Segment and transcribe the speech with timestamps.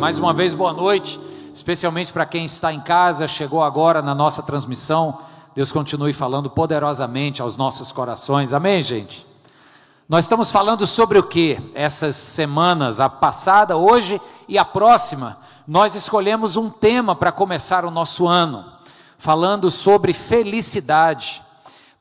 [0.00, 1.20] mais uma vez boa noite,
[1.52, 5.18] especialmente para quem está em casa, chegou agora na nossa transmissão.
[5.54, 8.54] Deus continue falando poderosamente aos nossos corações.
[8.54, 9.26] Amém, gente?
[10.08, 11.60] Nós estamos falando sobre o que?
[11.74, 14.18] Essas semanas, a passada, hoje
[14.48, 15.36] e a próxima,
[15.68, 18.64] nós escolhemos um tema para começar o nosso ano,
[19.18, 21.42] falando sobre felicidade.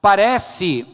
[0.01, 0.87] Parece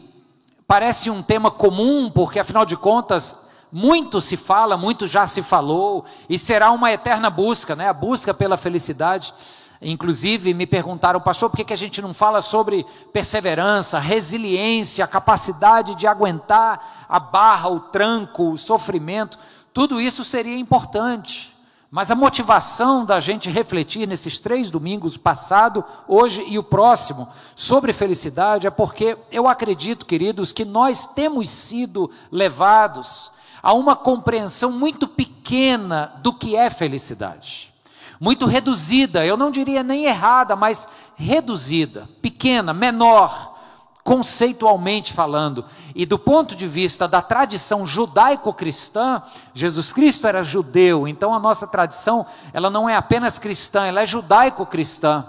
[0.66, 3.45] parece um tema comum, porque afinal de contas
[3.76, 7.90] muito se fala, muito já se falou, e será uma eterna busca, né?
[7.90, 9.34] a busca pela felicidade.
[9.82, 15.94] Inclusive, me perguntaram, pastor, por que, que a gente não fala sobre perseverança, resiliência, capacidade
[15.94, 19.38] de aguentar a barra, o tranco, o sofrimento?
[19.74, 21.54] Tudo isso seria importante.
[21.90, 27.92] Mas a motivação da gente refletir nesses três domingos, passado, hoje e o próximo, sobre
[27.92, 33.35] felicidade, é porque eu acredito, queridos, que nós temos sido levados
[33.66, 37.74] a uma compreensão muito pequena do que é felicidade.
[38.20, 43.58] Muito reduzida, eu não diria nem errada, mas reduzida, pequena, menor,
[44.04, 45.64] conceitualmente falando.
[45.96, 49.20] E do ponto de vista da tradição judaico-cristã,
[49.52, 54.06] Jesus Cristo era judeu, então a nossa tradição, ela não é apenas cristã, ela é
[54.06, 55.26] judaico-cristã.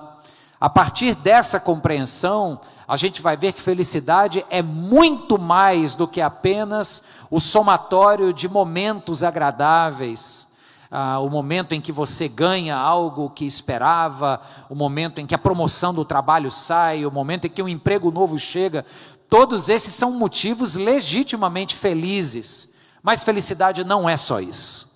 [0.61, 6.21] A partir dessa compreensão, a gente vai ver que felicidade é muito mais do que
[6.21, 10.47] apenas o somatório de momentos agradáveis,
[10.89, 15.37] ah, o momento em que você ganha algo que esperava, o momento em que a
[15.37, 18.85] promoção do trabalho sai, o momento em que um emprego novo chega.
[19.27, 22.69] Todos esses são motivos legitimamente felizes,
[23.03, 24.87] mas felicidade não é só isso.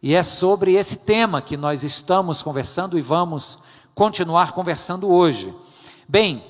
[0.00, 3.58] E é sobre esse tema que nós estamos conversando e vamos
[3.96, 5.52] continuar conversando hoje.
[6.08, 6.44] Bem,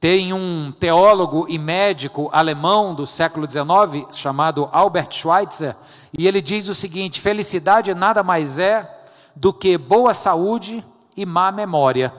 [0.00, 5.74] tem um teólogo e médico alemão do século XIX, chamado Albert Schweitzer,
[6.16, 8.88] e ele diz o seguinte: felicidade nada mais é
[9.34, 10.84] do que boa saúde
[11.16, 12.12] e má memória.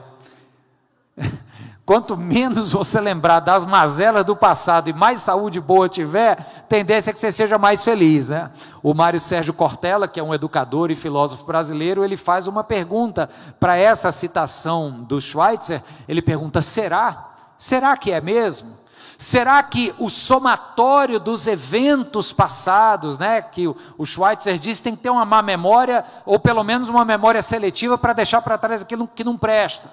[1.86, 6.36] Quanto menos você lembrar das mazelas do passado e mais saúde boa tiver,
[6.68, 8.28] tendência é que você seja mais feliz.
[8.28, 8.48] Né?
[8.80, 13.28] O Mário Sérgio Cortella, que é um educador e filósofo brasileiro, ele faz uma pergunta
[13.58, 15.82] para essa citação do Schweitzer.
[16.06, 17.29] Ele pergunta: será
[17.60, 18.72] Será que é mesmo?
[19.18, 25.10] Será que o somatório dos eventos passados, né, que o Schweitzer diz, tem que ter
[25.10, 29.22] uma má memória, ou pelo menos uma memória seletiva para deixar para trás aquilo que
[29.22, 29.92] não presta?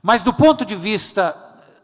[0.00, 1.36] Mas do ponto de vista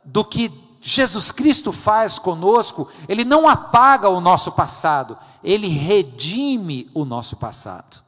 [0.05, 7.05] do que Jesus Cristo faz conosco, Ele não apaga o nosso passado, Ele redime o
[7.05, 8.05] nosso passado.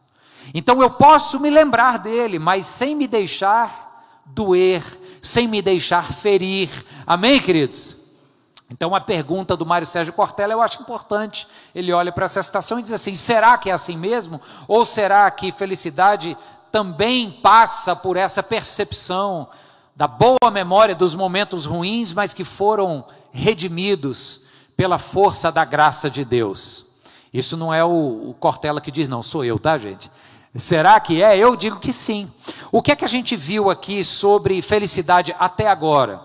[0.54, 3.91] Então eu posso me lembrar dele, mas sem me deixar
[4.25, 4.84] doer,
[5.22, 6.70] sem me deixar ferir.
[7.06, 7.97] Amém, queridos?
[8.70, 11.47] Então, a pergunta do Mário Sérgio Cortella eu acho importante.
[11.75, 14.41] Ele olha para essa situação e diz assim: será que é assim mesmo?
[14.69, 16.36] Ou será que felicidade
[16.70, 19.48] também passa por essa percepção
[19.97, 24.42] da boa memória dos momentos ruins, mas que foram redimidos
[24.76, 26.87] pela força da graça de Deus?
[27.34, 30.10] Isso não é o Cortella que diz, não, sou eu, tá, gente?
[30.56, 31.38] Será que é?
[31.38, 32.31] Eu digo que sim.
[32.72, 36.22] O que é que a gente viu aqui sobre felicidade até agora?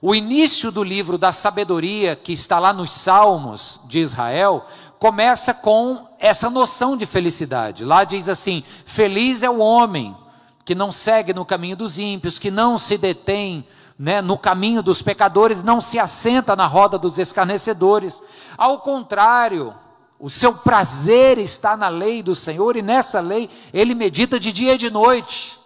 [0.00, 4.64] O início do livro da sabedoria, que está lá nos Salmos de Israel,
[4.98, 7.84] começa com essa noção de felicidade.
[7.84, 10.16] Lá diz assim: Feliz é o homem
[10.64, 13.66] que não segue no caminho dos ímpios, que não se detém
[13.98, 18.22] né, no caminho dos pecadores, não se assenta na roda dos escarnecedores.
[18.56, 19.74] Ao contrário,
[20.18, 24.74] o seu prazer está na lei do Senhor e nessa lei ele medita de dia
[24.74, 25.58] e de noite.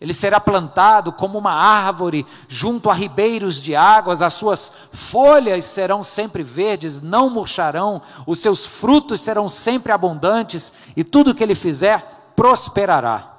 [0.00, 6.02] Ele será plantado como uma árvore junto a ribeiros de águas, as suas folhas serão
[6.02, 12.32] sempre verdes, não murcharão, os seus frutos serão sempre abundantes e tudo que ele fizer
[12.36, 13.32] prosperará.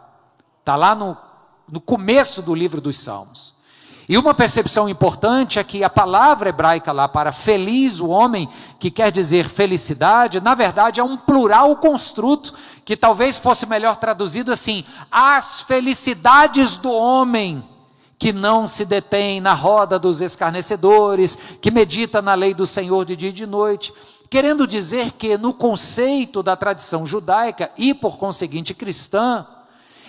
[0.59, 1.15] Está lá no,
[1.71, 3.56] no começo do livro dos Salmos.
[4.09, 8.47] E uma percepção importante é que a palavra hebraica lá para feliz, o homem,
[8.79, 12.53] que quer dizer felicidade, na verdade é um plural construto,
[12.85, 17.61] que talvez fosse melhor traduzido assim: as felicidades do homem
[18.17, 23.15] que não se detém na roda dos escarnecedores, que medita na lei do Senhor de
[23.15, 23.93] dia e de noite.
[24.29, 29.45] Querendo dizer que, no conceito da tradição judaica e, por conseguinte, cristã,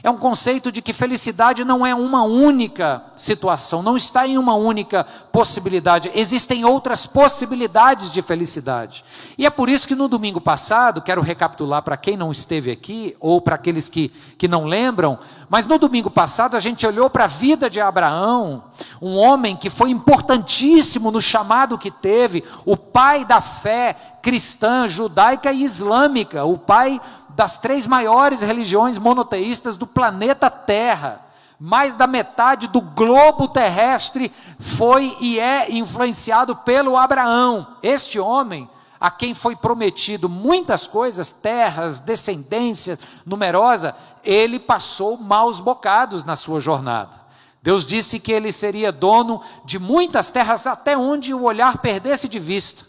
[0.02, 4.54] é um conceito de que felicidade não é uma única situação, não está em uma
[4.54, 9.04] única possibilidade, existem outras possibilidades de felicidade.
[9.36, 13.16] E é por isso que no domingo passado, quero recapitular para quem não esteve aqui,
[13.20, 15.18] ou para aqueles que, que não lembram,
[15.48, 18.64] mas no domingo passado a gente olhou para a vida de Abraão,
[19.00, 25.52] um homem que foi importantíssimo no chamado que teve, o pai da fé cristã, judaica
[25.52, 27.00] e islâmica, o pai
[27.38, 31.24] das três maiores religiões monoteístas do planeta Terra.
[31.56, 37.76] Mais da metade do globo terrestre foi e é influenciado pelo Abraão.
[37.80, 38.68] Este homem,
[39.00, 43.94] a quem foi prometido muitas coisas, terras, descendência numerosa,
[44.24, 47.20] ele passou maus bocados na sua jornada.
[47.62, 52.40] Deus disse que ele seria dono de muitas terras até onde o olhar perdesse de
[52.40, 52.87] vista.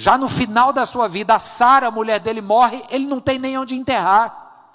[0.00, 3.36] Já no final da sua vida, a Sara, a mulher dele, morre, ele não tem
[3.36, 4.70] nem onde enterrar.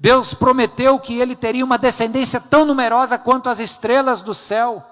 [0.00, 4.82] Deus prometeu que ele teria uma descendência tão numerosa quanto as estrelas do céu.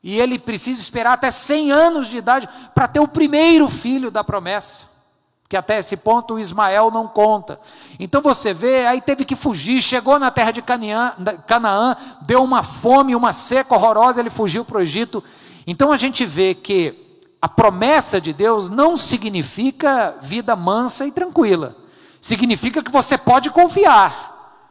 [0.00, 4.22] E ele precisa esperar até 100 anos de idade para ter o primeiro filho da
[4.22, 4.86] promessa.
[5.48, 7.58] Que até esse ponto o Ismael não conta.
[7.98, 13.16] Então você vê, aí teve que fugir, chegou na terra de Canaã, deu uma fome,
[13.16, 15.20] uma seca horrorosa, ele fugiu para o Egito.
[15.66, 17.00] Então a gente vê que
[17.44, 21.76] a promessa de Deus não significa vida mansa e tranquila.
[22.18, 24.64] Significa que você pode confiar,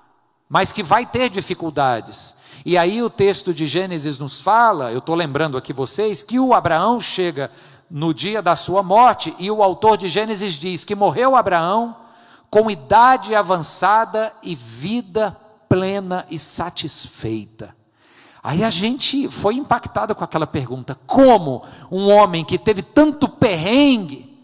[0.50, 2.34] mas que vai ter dificuldades.
[2.66, 6.52] E aí o texto de Gênesis nos fala, eu estou lembrando aqui vocês, que o
[6.52, 7.52] Abraão chega
[7.92, 11.96] no dia da sua morte, e o autor de Gênesis diz que morreu Abraão
[12.50, 15.38] com idade avançada e vida
[15.70, 17.76] plena e satisfeita.
[18.44, 24.38] Aí a gente foi impactado com aquela pergunta: como um homem que teve tanto perrengue,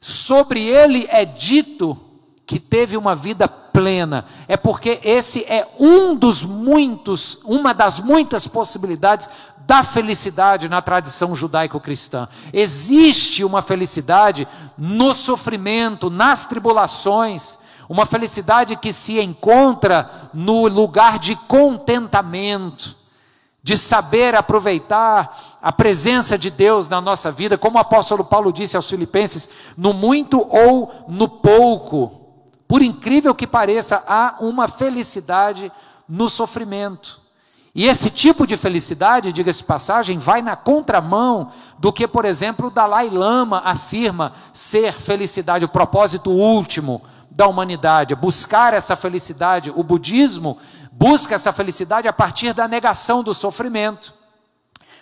[0.00, 1.98] sobre ele é dito
[2.46, 4.24] que teve uma vida plena?
[4.48, 9.28] É porque esse é um dos muitos, uma das muitas possibilidades
[9.66, 12.26] da felicidade na tradição judaico-cristã.
[12.54, 14.48] Existe uma felicidade
[14.78, 23.04] no sofrimento, nas tribulações, uma felicidade que se encontra no lugar de contentamento
[23.66, 28.76] de saber aproveitar a presença de Deus na nossa vida, como o apóstolo Paulo disse
[28.76, 32.12] aos Filipenses, no muito ou no pouco.
[32.68, 35.72] Por incrível que pareça, há uma felicidade
[36.08, 37.20] no sofrimento.
[37.74, 42.70] E esse tipo de felicidade, diga-se passagem, vai na contramão do que, por exemplo, o
[42.70, 47.02] Dalai Lama afirma ser felicidade, o propósito último
[47.32, 49.72] da humanidade, buscar essa felicidade.
[49.74, 50.56] O budismo
[50.98, 54.14] busca essa felicidade a partir da negação do sofrimento.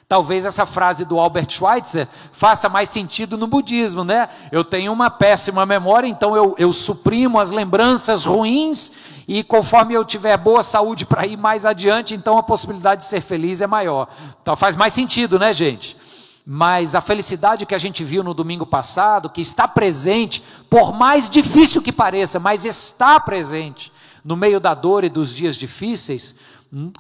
[0.06, 4.29] Talvez essa frase do Albert Schweitzer faça mais sentido no budismo, né?
[4.52, 8.93] Eu tenho uma péssima memória, então eu, eu suprimo as lembranças ruins,
[9.26, 13.23] e conforme eu tiver boa saúde para ir mais adiante, então a possibilidade de ser
[13.23, 14.08] feliz é maior.
[14.43, 15.97] Então faz mais sentido, né, gente?
[16.44, 21.31] Mas a felicidade que a gente viu no domingo passado, que está presente, por mais
[21.31, 23.90] difícil que pareça, mas está presente,
[24.25, 26.35] no meio da dor e dos dias difíceis,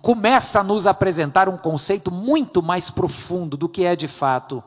[0.02, 4.62] começa a nos apresentar um conceito muito mais profundo do que é de fato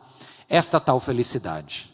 [0.50, 1.92] esta tal felicidade.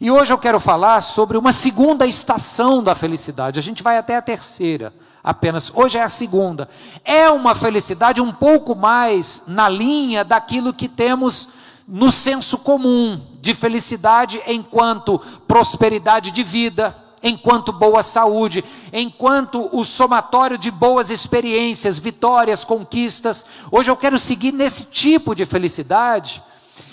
[0.00, 3.58] E hoje eu quero falar sobre uma segunda estação da felicidade.
[3.58, 4.92] A gente vai até a terceira,
[5.22, 5.70] apenas.
[5.74, 6.68] Hoje é a segunda.
[7.04, 11.48] É uma felicidade um pouco mais na linha daquilo que temos
[11.86, 20.58] no senso comum de felicidade enquanto prosperidade de vida enquanto boa saúde, enquanto o somatório
[20.58, 23.44] de boas experiências, vitórias, conquistas.
[23.70, 26.42] Hoje eu quero seguir nesse tipo de felicidade.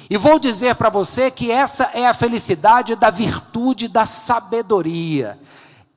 [0.10, 5.40] E vou dizer para você que essa é a felicidade da virtude da sabedoria.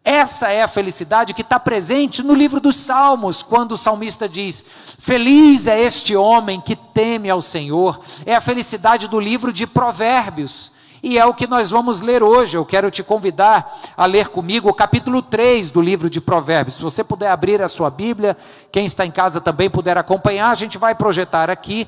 [0.04, 4.64] Essa é a felicidade que está presente no livro dos Salmos, quando o salmista diz:
[4.98, 8.00] Feliz é este homem que teme ao Senhor.
[8.24, 10.72] É a felicidade do livro de Provérbios.
[11.02, 12.56] E é o que nós vamos ler hoje.
[12.56, 16.76] Eu quero te convidar a ler comigo o capítulo 3 do livro de Provérbios.
[16.76, 18.36] Se você puder abrir a sua Bíblia,
[18.72, 21.86] quem está em casa também puder acompanhar, a gente vai projetar aqui,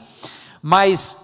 [0.63, 1.17] mas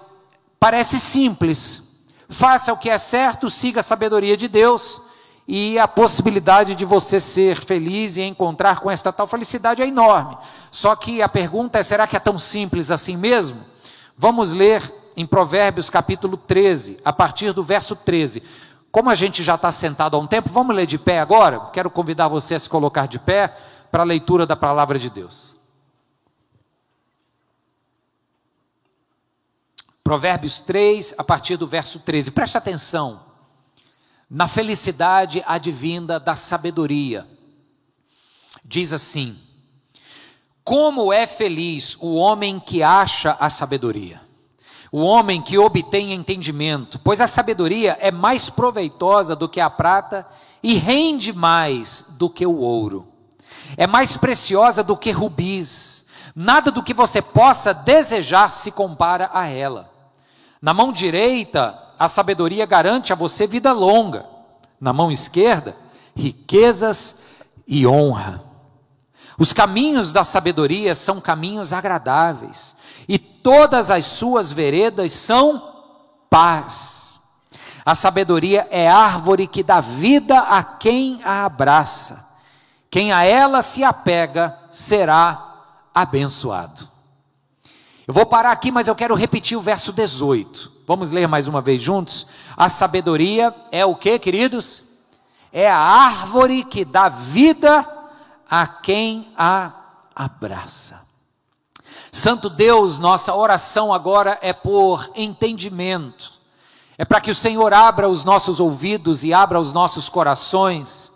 [0.58, 1.82] parece simples.
[2.28, 5.00] Faça o que é certo, siga a sabedoria de Deus,
[5.46, 10.36] e a possibilidade de você ser feliz e encontrar com esta tal felicidade é enorme.
[10.72, 13.60] Só que a pergunta é: será que é tão simples assim mesmo?
[14.18, 14.82] Vamos ler
[15.16, 18.42] em Provérbios capítulo 13, a partir do verso 13.
[18.92, 21.58] Como a gente já está sentado há um tempo, vamos ler de pé agora?
[21.72, 23.48] Quero convidar você a se colocar de pé
[23.90, 25.56] para a leitura da palavra de Deus.
[30.04, 32.30] Provérbios 3, a partir do verso 13.
[32.30, 33.20] Preste atenção.
[34.28, 37.26] Na felicidade advinda da sabedoria.
[38.64, 39.36] Diz assim:
[40.62, 44.25] Como é feliz o homem que acha a sabedoria
[44.96, 50.26] o homem que obtém entendimento, pois a sabedoria é mais proveitosa do que a prata
[50.62, 53.06] e rende mais do que o ouro.
[53.76, 56.06] É mais preciosa do que rubis.
[56.34, 59.90] Nada do que você possa desejar se compara a ela.
[60.62, 64.24] Na mão direita, a sabedoria garante a você vida longa.
[64.80, 65.76] Na mão esquerda,
[66.16, 67.18] riquezas
[67.68, 68.42] e honra.
[69.38, 72.74] Os caminhos da sabedoria são caminhos agradáveis,
[73.08, 75.74] e todas as suas veredas são
[76.28, 77.20] paz.
[77.84, 82.26] A sabedoria é árvore que dá vida a quem a abraça.
[82.90, 85.46] Quem a ela se apega será
[85.94, 86.88] abençoado.
[88.06, 90.72] Eu vou parar aqui, mas eu quero repetir o verso 18.
[90.86, 92.26] Vamos ler mais uma vez juntos?
[92.56, 94.82] A sabedoria é o que, queridos?
[95.52, 97.86] É a árvore que dá vida
[98.48, 99.72] a quem a
[100.14, 101.05] abraça.
[102.16, 106.32] Santo Deus, nossa oração agora é por entendimento,
[106.96, 111.12] é para que o Senhor abra os nossos ouvidos e abra os nossos corações,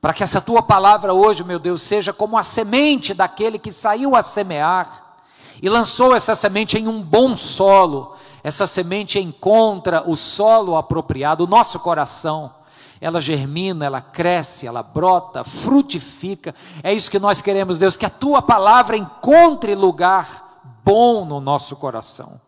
[0.00, 4.14] para que essa tua palavra hoje, meu Deus, seja como a semente daquele que saiu
[4.14, 5.16] a semear
[5.60, 8.14] e lançou essa semente em um bom solo.
[8.44, 12.54] Essa semente encontra o solo apropriado, o nosso coração
[13.00, 16.54] ela germina, ela cresce, ela brota, frutifica.
[16.82, 21.76] É isso que nós queremos, Deus, que a tua palavra encontre lugar bom no nosso
[21.76, 22.40] coração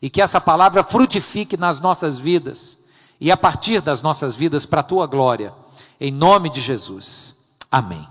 [0.00, 2.78] e que essa palavra frutifique nas nossas vidas
[3.20, 5.52] e a partir das nossas vidas para a tua glória,
[6.00, 7.34] em nome de Jesus.
[7.70, 8.06] Amém.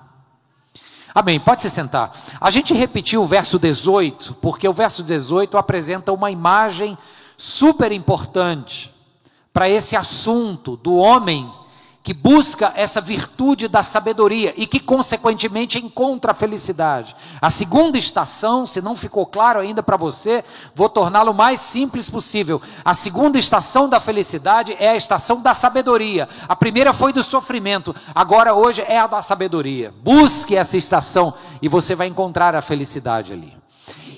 [1.15, 1.39] Amém.
[1.39, 2.11] Pode se sentar.
[2.39, 6.97] A gente repetiu o verso 18, porque o verso 18 apresenta uma imagem
[7.37, 8.93] super importante
[9.53, 11.51] para esse assunto do homem
[12.07, 17.13] que busca essa virtude da sabedoria e que, consequentemente, encontra a felicidade.
[17.41, 20.41] A segunda estação, se não ficou claro ainda para você,
[20.73, 22.61] vou torná-lo mais simples possível.
[22.85, 26.29] A segunda estação da felicidade é a estação da sabedoria.
[26.47, 29.93] A primeira foi do sofrimento, agora, hoje, é a da sabedoria.
[30.01, 33.53] Busque essa estação e você vai encontrar a felicidade ali.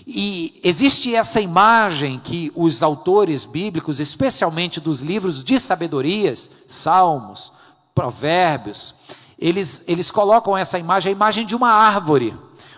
[0.05, 7.51] E existe essa imagem que os autores bíblicos, especialmente dos livros de sabedorias, Salmos,
[7.99, 8.95] Provérbios,
[9.37, 12.33] eles, eles colocam essa imagem, a imagem de uma árvore.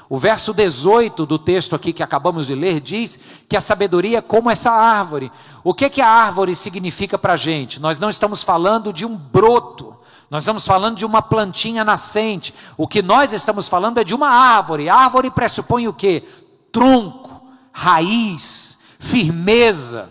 [0.09, 4.21] O verso 18 do texto aqui que acabamos de ler diz que a sabedoria é
[4.21, 5.31] como essa árvore.
[5.63, 7.79] O que, que a árvore significa para a gente?
[7.79, 9.95] Nós não estamos falando de um broto,
[10.27, 12.51] nós estamos falando de uma plantinha nascente.
[12.75, 14.89] O que nós estamos falando é de uma árvore.
[14.89, 16.23] A árvore pressupõe o que?
[16.71, 20.09] Tronco, raiz, firmeza,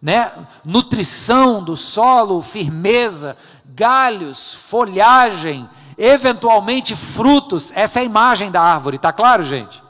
[0.00, 0.30] né?
[0.64, 3.36] nutrição do solo, firmeza,
[3.74, 7.72] galhos, folhagem, eventualmente frutos.
[7.74, 9.82] Essa é a imagem da árvore, está claro, gente?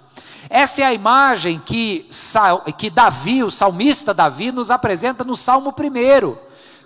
[0.49, 2.09] Essa é a imagem que,
[2.79, 6.37] que Davi, o salmista Davi, nos apresenta no Salmo 1.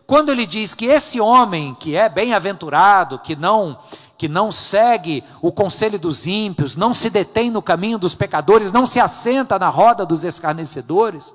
[0.07, 3.79] Quando ele diz que esse homem que é bem-aventurado, que não
[4.17, 8.85] que não segue o conselho dos ímpios, não se detém no caminho dos pecadores, não
[8.85, 11.33] se assenta na roda dos escarnecedores,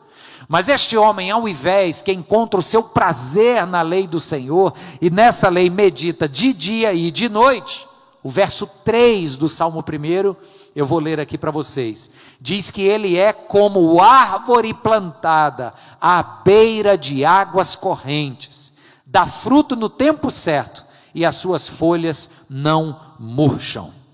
[0.47, 5.09] mas este homem, ao invés que encontra o seu prazer na lei do Senhor, e
[5.09, 7.87] nessa lei medita de dia e de noite,
[8.23, 10.35] o verso 3 do Salmo 1,
[10.75, 12.09] eu vou ler aqui para vocês.
[12.41, 18.73] Diz que ele é como árvore plantada à beira de águas correntes,
[19.05, 24.04] dá fruto no tempo certo, e as suas folhas não murcham.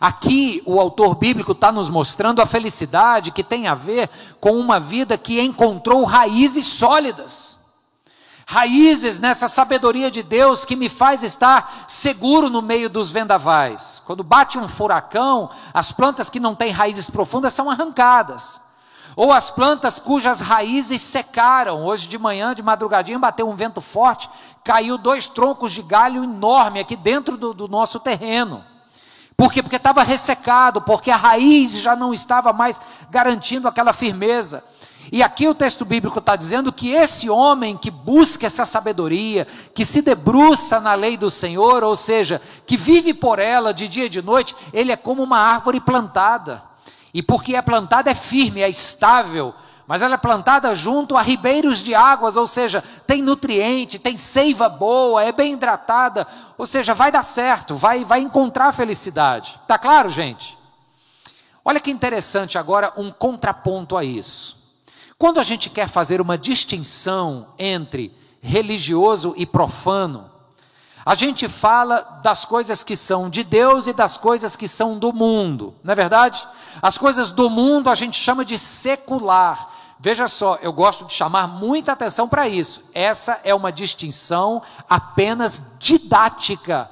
[0.00, 4.08] Aqui o autor bíblico está nos mostrando a felicidade que tem a ver
[4.40, 7.58] com uma vida que encontrou raízes sólidas.
[8.46, 14.02] Raízes nessa sabedoria de Deus que me faz estar seguro no meio dos vendavais.
[14.04, 18.60] Quando bate um furacão, as plantas que não têm raízes profundas são arrancadas.
[19.14, 21.84] Ou as plantas cujas raízes secaram.
[21.84, 24.28] Hoje de manhã, de madrugadinha, bateu um vento forte,
[24.64, 28.64] caiu dois troncos de galho enorme aqui dentro do, do nosso terreno.
[29.40, 29.62] Por quê?
[29.62, 32.78] Porque estava ressecado, porque a raiz já não estava mais
[33.10, 34.62] garantindo aquela firmeza.
[35.10, 39.86] E aqui o texto bíblico está dizendo que esse homem que busca essa sabedoria, que
[39.86, 44.10] se debruça na lei do Senhor, ou seja, que vive por ela de dia e
[44.10, 46.62] de noite, ele é como uma árvore plantada.
[47.14, 49.54] E porque é plantada é firme, é estável,
[49.90, 54.68] mas ela é plantada junto a ribeiros de águas, ou seja, tem nutriente, tem seiva
[54.68, 59.58] boa, é bem hidratada, ou seja, vai dar certo, vai, vai encontrar felicidade.
[59.66, 60.56] Tá claro, gente?
[61.64, 64.62] Olha que interessante agora um contraponto a isso.
[65.18, 70.30] Quando a gente quer fazer uma distinção entre religioso e profano,
[71.04, 75.12] a gente fala das coisas que são de Deus e das coisas que são do
[75.12, 76.46] mundo, não é verdade?
[76.80, 81.46] As coisas do mundo a gente chama de secular, Veja só, eu gosto de chamar
[81.46, 82.82] muita atenção para isso.
[82.94, 86.90] Essa é uma distinção apenas didática.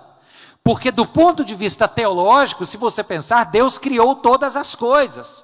[0.62, 5.42] Porque, do ponto de vista teológico, se você pensar, Deus criou todas as coisas.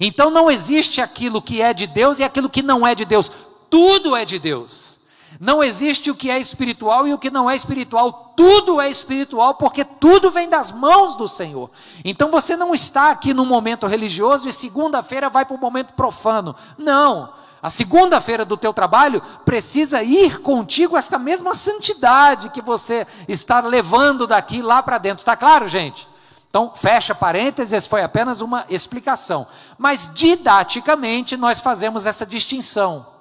[0.00, 3.28] Então, não existe aquilo que é de Deus e aquilo que não é de Deus.
[3.68, 5.00] Tudo é de Deus.
[5.40, 8.32] Não existe o que é espiritual e o que não é espiritual.
[8.36, 11.70] Tudo é espiritual porque tudo vem das mãos do Senhor.
[12.04, 16.54] Então você não está aqui no momento religioso e segunda-feira vai para o momento profano.
[16.78, 17.32] Não.
[17.62, 24.26] A segunda-feira do teu trabalho precisa ir contigo esta mesma santidade que você está levando
[24.26, 25.22] daqui lá para dentro.
[25.22, 26.06] Está claro, gente?
[26.46, 29.46] Então, fecha parênteses, foi apenas uma explicação.
[29.78, 33.13] Mas didaticamente nós fazemos essa distinção.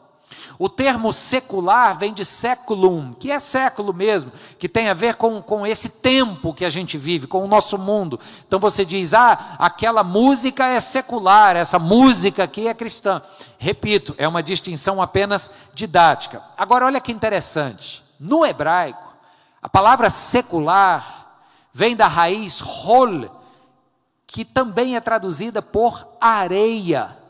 [0.60, 5.42] O termo secular vem de seculum, que é século mesmo, que tem a ver com,
[5.42, 8.20] com esse tempo que a gente vive, com o nosso mundo.
[8.48, 13.22] Então você diz, ah, aquela música é secular, essa música aqui é cristã.
[13.58, 16.42] Repito, é uma distinção apenas didática.
[16.58, 18.04] Agora, olha que interessante.
[18.20, 19.14] No hebraico,
[19.62, 21.40] a palavra secular
[21.72, 23.30] vem da raiz hol,
[24.28, 27.23] que também é traduzida por areia.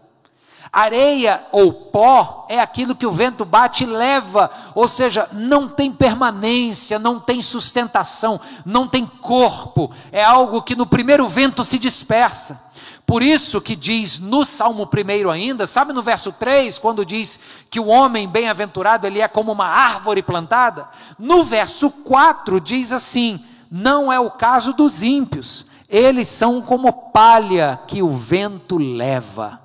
[0.73, 5.91] Areia ou pó é aquilo que o vento bate e leva, ou seja, não tem
[5.91, 12.59] permanência, não tem sustentação, não tem corpo, é algo que no primeiro vento se dispersa.
[13.05, 17.39] Por isso que diz no Salmo 1 ainda, sabe no verso 3, quando diz
[17.69, 20.89] que o homem bem-aventurado ele é como uma árvore plantada?
[21.19, 23.39] No verso 4 diz assim:
[23.69, 29.62] não é o caso dos ímpios, eles são como palha que o vento leva.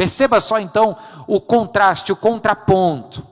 [0.00, 3.22] Perceba só então o contraste, o contraponto.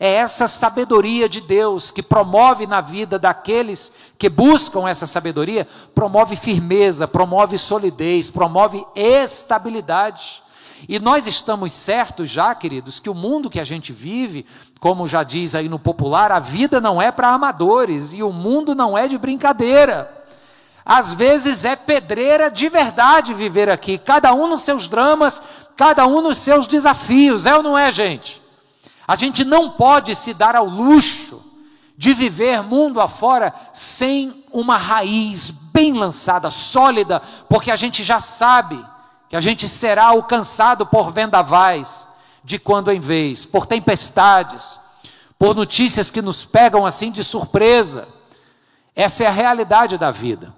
[0.00, 6.34] É essa sabedoria de Deus que promove na vida daqueles que buscam essa sabedoria, promove
[6.34, 10.42] firmeza, promove solidez, promove estabilidade.
[10.88, 14.46] E nós estamos certos já, queridos, que o mundo que a gente vive,
[14.80, 18.74] como já diz aí no popular, a vida não é para amadores e o mundo
[18.74, 20.16] não é de brincadeira.
[20.82, 25.42] Às vezes é pedreira de verdade viver aqui, cada um nos seus dramas,
[25.76, 28.42] cada um nos seus desafios, é ou não é, gente?
[29.06, 31.44] A gente não pode se dar ao luxo
[31.96, 38.84] de viver mundo afora sem uma raiz bem lançada, sólida, porque a gente já sabe
[39.28, 42.06] que a gente será alcançado por vendavais
[42.42, 44.78] de quando em vez, por tempestades,
[45.38, 48.08] por notícias que nos pegam assim de surpresa.
[48.94, 50.54] Essa é a realidade da vida.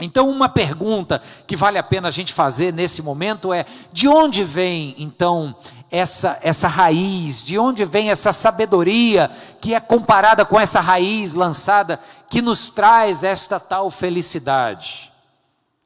[0.00, 4.42] Então, uma pergunta que vale a pena a gente fazer nesse momento é: de onde
[4.42, 5.54] vem então
[5.88, 7.44] essa, essa raiz?
[7.44, 9.30] De onde vem essa sabedoria
[9.60, 15.12] que é comparada com essa raiz lançada que nos traz esta tal felicidade?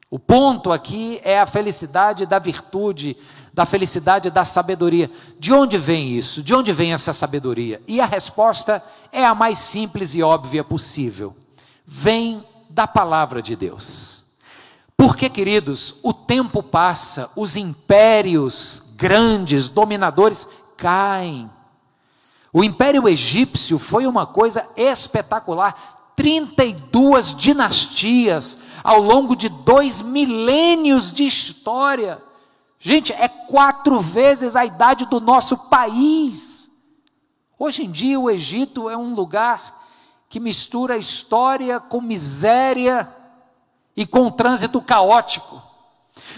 [0.09, 3.15] O ponto aqui é a felicidade da virtude,
[3.53, 5.11] da felicidade da sabedoria.
[5.37, 6.41] De onde vem isso?
[6.41, 7.79] De onde vem essa sabedoria?
[7.87, 11.37] E a resposta é a mais simples e óbvia possível:
[11.85, 14.23] vem da palavra de Deus.
[14.95, 21.49] Porque, queridos, o tempo passa, os impérios grandes, dominadores, caem.
[22.51, 26.13] O império egípcio foi uma coisa espetacular.
[26.15, 32.21] 32 dinastias ao longo de dois milênios de história.
[32.77, 36.69] Gente, é quatro vezes a idade do nosso país.
[37.57, 39.78] Hoje em dia, o Egito é um lugar
[40.29, 43.11] que mistura história com miséria
[43.97, 45.59] e com trânsito caótico.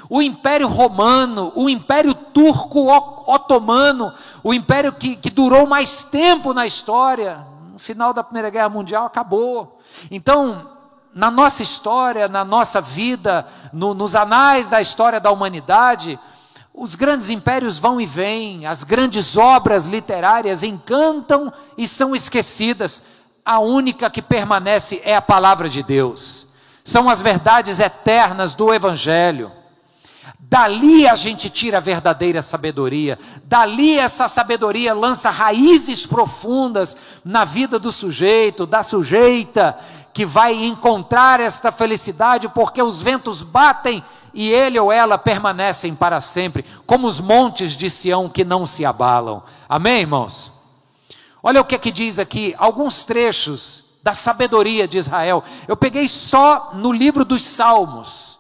[0.10, 2.90] O Império Romano, o Império Turco
[3.28, 8.70] Otomano, o império que, que durou mais tempo na história, no final da Primeira Guerra
[8.70, 9.80] Mundial acabou.
[10.10, 10.70] Então,
[11.14, 16.18] na nossa história, na nossa vida, no, nos anais da história da humanidade,
[16.74, 23.04] os grandes impérios vão e vêm, as grandes obras literárias encantam e são esquecidas,
[23.46, 26.48] a única que permanece é a palavra de Deus,
[26.84, 29.52] são as verdades eternas do Evangelho.
[30.40, 37.80] Dali a gente tira a verdadeira sabedoria, dali essa sabedoria lança raízes profundas na vida
[37.80, 39.78] do sujeito, da sujeita,
[40.14, 46.20] que vai encontrar esta felicidade, porque os ventos batem e ele ou ela permanecem para
[46.20, 49.44] sempre, como os montes de Sião que não se abalam.
[49.70, 50.61] Amém, irmãos?
[51.44, 55.44] Olha o que é que diz aqui, alguns trechos da sabedoria de Israel.
[55.68, 58.40] Eu peguei só no livro dos Salmos,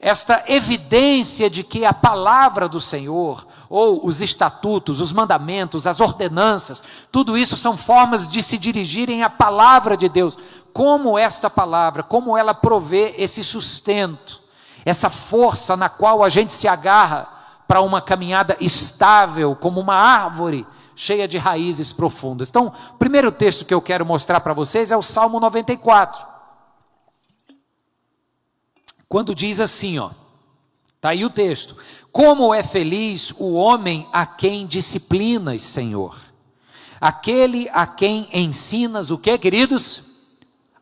[0.00, 6.82] esta evidência de que a palavra do Senhor, ou os estatutos, os mandamentos, as ordenanças,
[7.10, 10.38] tudo isso são formas de se dirigirem à palavra de Deus.
[10.72, 14.40] Como esta palavra, como ela provê esse sustento,
[14.84, 17.28] essa força na qual a gente se agarra
[17.66, 20.66] para uma caminhada estável, como uma árvore
[20.98, 22.48] cheia de raízes profundas.
[22.48, 26.26] Então, o primeiro texto que eu quero mostrar para vocês é o Salmo 94.
[29.08, 30.10] Quando diz assim, ó,
[31.00, 31.76] tá aí o texto:
[32.10, 36.18] Como é feliz o homem a quem disciplinas, Senhor.
[37.00, 40.02] aquele a quem ensinas o que, queridos?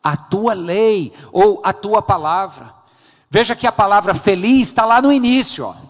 [0.03, 2.75] A tua lei ou a tua palavra.
[3.29, 5.86] Veja que a palavra feliz está lá no início, ó.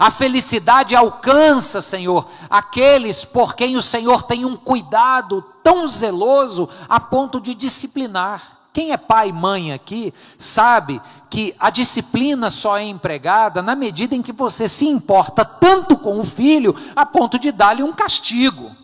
[0.00, 6.98] A felicidade alcança, Senhor, aqueles por quem o Senhor tem um cuidado tão zeloso a
[6.98, 8.60] ponto de disciplinar.
[8.72, 14.14] Quem é pai e mãe aqui sabe que a disciplina só é empregada na medida
[14.14, 18.74] em que você se importa tanto com o filho a ponto de dar-lhe um castigo.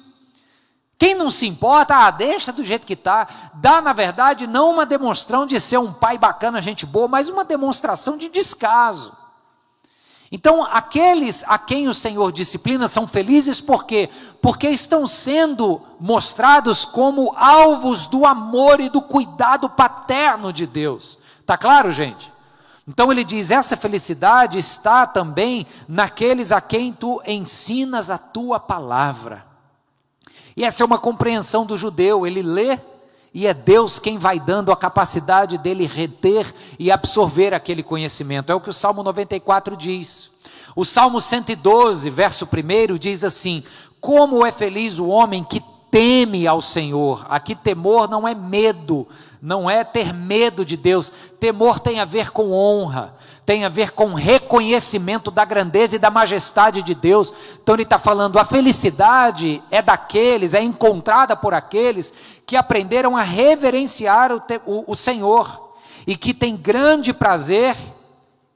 [0.98, 3.26] Quem não se importa, ah, deixa do jeito que está.
[3.55, 7.42] Dá, na verdade, não uma demonstração de ser um pai bacana, gente boa, mas uma
[7.42, 9.24] demonstração de descaso.
[10.30, 14.08] Então, aqueles a quem o Senhor disciplina são felizes por quê?
[14.42, 21.18] Porque estão sendo mostrados como alvos do amor e do cuidado paterno de Deus.
[21.44, 22.32] Tá claro, gente?
[22.88, 29.44] Então ele diz: essa felicidade está também naqueles a quem tu ensinas a tua palavra.
[30.56, 32.78] E essa é uma compreensão do judeu, ele lê
[33.37, 38.51] e é Deus quem vai dando a capacidade dele reter e absorver aquele conhecimento.
[38.51, 40.31] É o que o Salmo 94 diz.
[40.75, 43.62] O Salmo 112, verso 1 diz assim:
[44.01, 47.27] Como é feliz o homem que teme ao Senhor.
[47.29, 49.07] Aqui temor não é medo,
[49.42, 51.12] não é ter medo de Deus.
[51.38, 53.14] Temor tem a ver com honra,
[53.46, 57.32] tem a ver com reconhecimento da grandeza e da majestade de Deus.
[57.62, 62.12] Então ele está falando: a felicidade é daqueles, é encontrada por aqueles
[62.44, 67.76] que aprenderam a reverenciar o, o, o Senhor e que tem grande prazer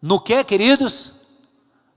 [0.02, 1.12] no que, queridos?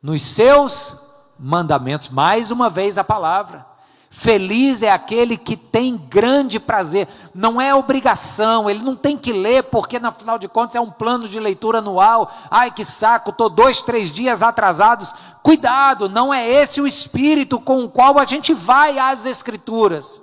[0.01, 1.01] Nos seus
[1.39, 2.09] mandamentos.
[2.09, 3.72] Mais uma vez a palavra.
[4.15, 9.63] Feliz é aquele que tem grande prazer, não é obrigação, ele não tem que ler,
[9.63, 12.31] porque na final de contas é um plano de leitura anual.
[12.49, 15.15] Ai que saco, estou dois, três dias atrasados.
[15.41, 20.21] Cuidado, não é esse o espírito com o qual a gente vai às Escrituras.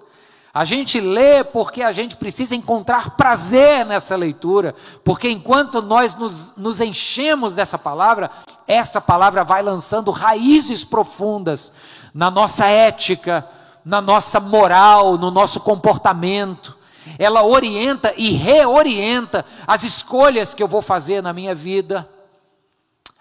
[0.55, 4.72] A gente lê porque a gente precisa encontrar prazer nessa leitura,
[5.05, 8.31] porque enquanto nós nos, nos, enchemos dessa palavra,
[8.68, 11.72] essa palavra vai lançando raízes profundas
[12.14, 13.44] na nossa ética,
[13.85, 16.77] na nossa moral, no nosso comportamento.
[17.19, 22.09] Ela orienta e reorienta as escolhas que eu vou fazer na minha vida,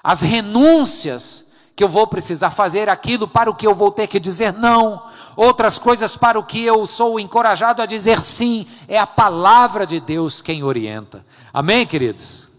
[0.04, 4.20] as renúncias que eu vou precisar fazer, aquilo para o que eu vou ter que
[4.20, 5.02] dizer não,
[5.36, 10.00] outras coisas para o que eu sou encorajado a dizer sim, é a palavra de
[10.00, 11.26] Deus quem orienta.
[11.54, 12.50] Amém, queridos?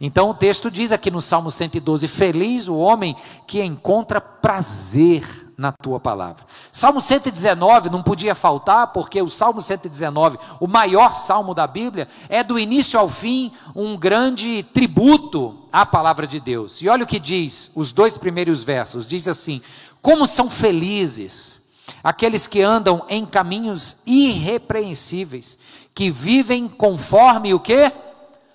[0.00, 5.72] Então o texto diz aqui no Salmo 112: Feliz o homem que encontra prazer na
[5.72, 6.46] tua palavra.
[6.70, 12.44] Salmo 119 não podia faltar, porque o Salmo 119, o maior salmo da Bíblia, é
[12.44, 16.80] do início ao fim um grande tributo à palavra de Deus.
[16.80, 19.60] E olha o que diz, os dois primeiros versos: diz assim:
[20.00, 21.60] Como são felizes
[22.04, 25.58] aqueles que andam em caminhos irrepreensíveis,
[25.92, 27.92] que vivem conforme o que?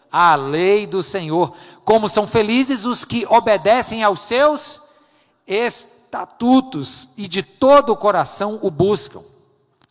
[0.10, 1.54] A lei do Senhor.
[1.84, 4.82] Como são felizes os que obedecem aos seus
[5.46, 6.03] estatutos
[7.17, 9.21] e de todo o coração o buscam.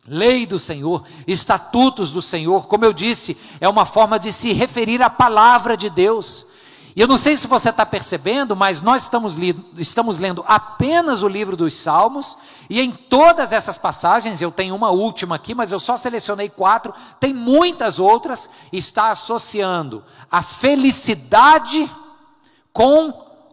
[0.06, 5.00] Lei do Senhor, estatutos do Senhor, como eu disse, é uma forma de se referir
[5.00, 6.46] à palavra de Deus.
[6.94, 9.36] E eu não sei se você está percebendo, mas nós estamos,
[9.78, 12.36] estamos lendo apenas o livro dos Salmos,
[12.68, 16.92] e em todas essas passagens, eu tenho uma última aqui, mas eu só selecionei quatro,
[17.18, 21.90] tem muitas outras, está associando a felicidade
[22.72, 23.12] com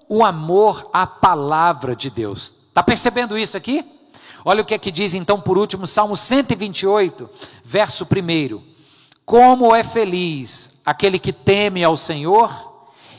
[0.09, 2.58] o amor à palavra de Deus.
[2.79, 3.83] Está percebendo isso aqui?
[4.45, 7.29] Olha o que é que diz então por último, Salmo 128,
[7.61, 8.61] verso 1.
[9.25, 12.49] Como é feliz aquele que teme ao Senhor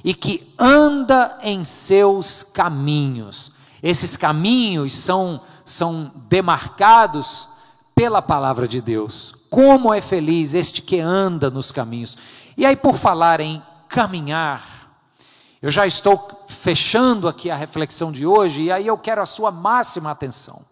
[0.03, 3.53] e que anda em seus caminhos.
[3.83, 7.51] Esses caminhos são, são demarcados
[7.95, 9.35] pela palavra de Deus.
[9.51, 12.17] Como é feliz este que anda nos caminhos.
[12.57, 14.80] E aí, por falar em caminhar,
[15.63, 19.51] eu já estou fechando aqui a reflexão de hoje, e aí eu quero a sua
[19.51, 20.65] máxima atenção.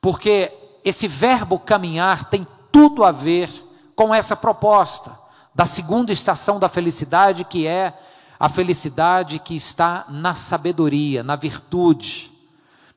[0.00, 0.52] Porque
[0.84, 3.50] esse verbo caminhar tem tudo a ver
[3.96, 5.18] com essa proposta
[5.54, 7.92] da segunda estação da felicidade, que é
[8.38, 12.32] a felicidade que está na sabedoria, na virtude,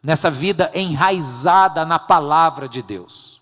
[0.02, 3.35] nessa vida enraizada na palavra de Deus.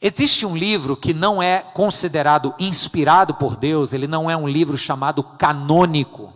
[0.00, 4.78] Existe um livro que não é considerado inspirado por Deus, ele não é um livro
[4.78, 6.32] chamado canônico.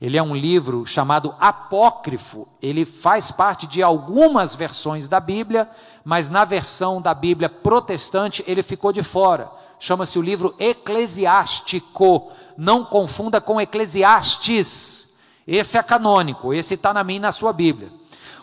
[0.00, 2.46] Ele é um livro chamado apócrifo.
[2.62, 5.68] Ele faz parte de algumas versões da Bíblia,
[6.04, 9.50] mas na versão da Bíblia protestante ele ficou de fora.
[9.80, 12.30] Chama-se o livro Eclesiástico.
[12.56, 15.16] Não confunda com Eclesiastes.
[15.48, 17.90] Esse é canônico, esse está na minha e na sua Bíblia.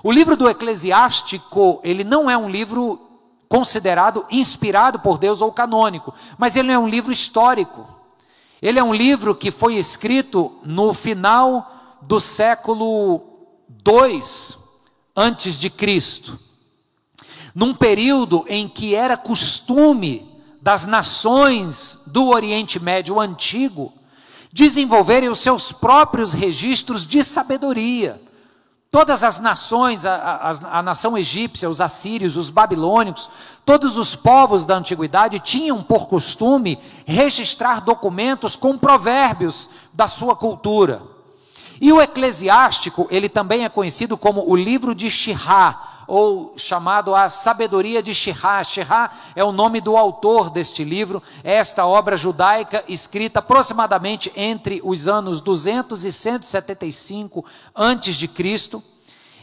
[0.04, 3.11] O livro do Eclesiástico, ele não é um livro
[3.52, 7.86] considerado inspirado por Deus ou canônico, mas ele é um livro histórico.
[8.62, 13.20] Ele é um livro que foi escrito no final do século
[13.86, 14.22] II
[15.14, 16.40] antes de Cristo,
[17.54, 23.92] num período em que era costume das nações do Oriente Médio antigo
[24.54, 28.22] desenvolverem os seus próprios registros de sabedoria.
[28.92, 33.30] Todas as nações, a, a, a, nação egípcia, os assírios, os babilônicos,
[33.64, 41.02] todos os povos da antiguidade tinham por costume registrar documentos com provérbios da sua cultura.
[41.80, 47.30] E o eclesiástico, ele também é conhecido como o livro de Shirá, ou chamado A
[47.30, 48.62] Sabedoria de Shirá.
[48.66, 54.82] Shirá é o nome do autor deste livro, é esta obra judaica escrita aproximadamente entre
[54.84, 58.84] os anos 200 e 175 antes de Cristo.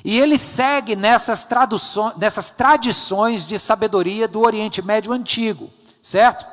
[0.04, 5.70] E ele segue nessas, traduções, nessas tradições de sabedoria do Oriente Médio antigo,
[6.02, 6.44] certo?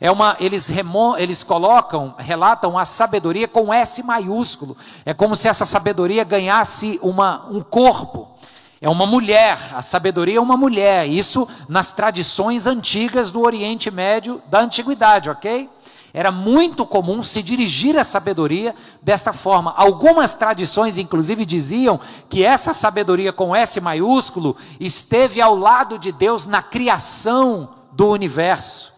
[0.00, 4.76] É uma, eles, remo, eles colocam, relatam a sabedoria com S maiúsculo.
[5.04, 8.35] É como se essa sabedoria ganhasse uma, um corpo.
[8.80, 14.42] É uma mulher, a sabedoria é uma mulher, isso nas tradições antigas do Oriente Médio,
[14.50, 15.68] da antiguidade, ok?
[16.12, 19.74] Era muito comum se dirigir à sabedoria desta forma.
[19.76, 26.46] Algumas tradições, inclusive, diziam que essa sabedoria com S maiúsculo esteve ao lado de Deus
[26.46, 28.94] na criação do universo.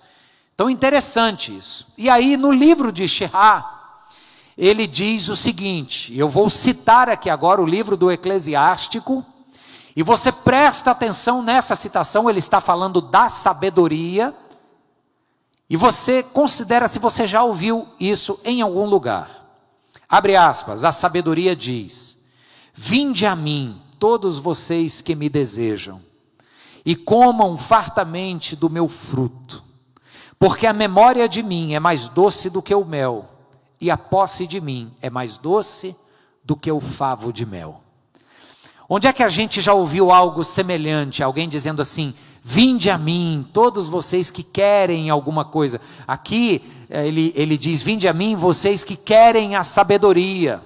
[0.54, 1.86] Então, interessante isso.
[1.96, 3.94] E aí, no livro de Shihá,
[4.56, 9.24] ele diz o seguinte: eu vou citar aqui agora o livro do Eclesiástico
[9.98, 14.32] e você presta atenção nessa citação, ele está falando da sabedoria.
[15.68, 19.28] E você considera se você já ouviu isso em algum lugar.
[20.08, 22.16] Abre aspas, a sabedoria diz:
[22.72, 26.00] Vinde a mim, todos vocês que me desejam,
[26.86, 29.64] e comam fartamente do meu fruto,
[30.38, 33.28] porque a memória de mim é mais doce do que o mel,
[33.80, 35.96] e a posse de mim é mais doce
[36.44, 37.87] do que o favo de mel.
[38.88, 41.22] Onde é que a gente já ouviu algo semelhante?
[41.22, 45.78] Alguém dizendo assim: Vinde a mim, todos vocês que querem alguma coisa.
[46.06, 50.62] Aqui eh, ele, ele diz: Vinde a mim, vocês que querem a sabedoria.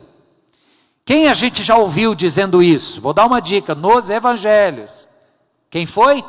[1.05, 3.01] Quem a gente já ouviu dizendo isso?
[3.01, 5.09] Vou dar uma dica: nos evangelhos.
[5.69, 6.25] Quem foi?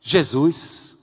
[0.00, 0.97] Jesus.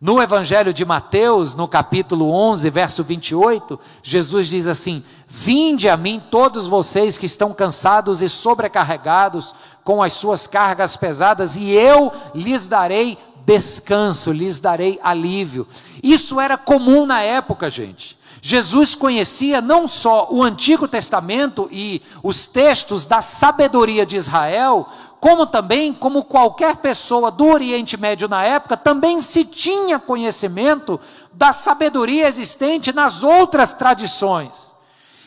[0.00, 6.22] No Evangelho de Mateus, no capítulo 11, verso 28, Jesus diz assim: Vinde a mim
[6.30, 12.68] todos vocês que estão cansados e sobrecarregados com as suas cargas pesadas, e eu lhes
[12.68, 15.66] darei descanso, lhes darei alívio.
[16.00, 18.16] Isso era comum na época, gente.
[18.40, 24.88] Jesus conhecia não só o Antigo Testamento e os textos da sabedoria de Israel,
[25.20, 31.00] como também, como qualquer pessoa do Oriente Médio na época, também se tinha conhecimento
[31.32, 34.67] da sabedoria existente nas outras tradições.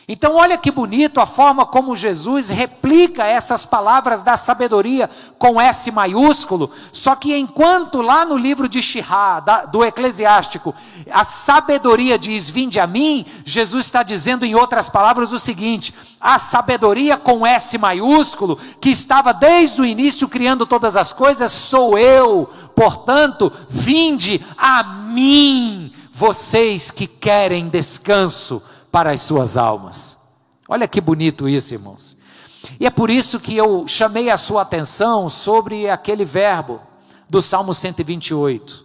[0.08, 5.92] Então, olha que bonito a forma como Jesus replica essas palavras da sabedoria com S
[5.92, 9.38] maiúsculo, só que enquanto lá no livro de Shihá,
[9.70, 10.74] do Eclesiástico,
[11.08, 16.36] a sabedoria diz: Vinde a mim, Jesus está dizendo, em outras palavras, o seguinte: a
[16.36, 22.50] sabedoria com S maiúsculo, que estava desde o início criando todas as coisas, sou eu,
[22.74, 28.60] portanto, vinde a mim, vocês que querem descanso
[28.92, 30.18] para as suas almas.
[30.68, 32.16] Olha que bonito isso, irmãos.
[32.78, 36.80] E é por isso que eu chamei a sua atenção sobre aquele verbo
[37.28, 38.84] do Salmo 128.